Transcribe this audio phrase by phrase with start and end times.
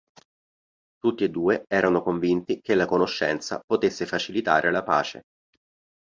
[0.97, 5.21] Tutti e due erano convinti che la conoscenza potesse facilitare la pace.